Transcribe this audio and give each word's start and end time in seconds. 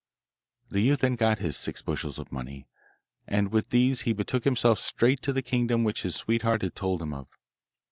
The 0.69 0.81
youth 0.81 1.01
then 1.01 1.15
got 1.15 1.37
his 1.37 1.55
six 1.55 1.83
bushels 1.83 2.17
of 2.17 2.31
money, 2.31 2.65
and 3.27 3.51
with 3.51 3.69
these 3.69 4.01
he 4.01 4.13
betook 4.13 4.45
himself 4.45 4.79
straight 4.79 5.21
to 5.21 5.31
the 5.31 5.43
kingdom 5.43 5.83
which 5.83 6.01
his 6.01 6.15
sweetheart 6.15 6.63
had 6.63 6.73
told 6.73 7.03
him 7.03 7.13
of. 7.13 7.27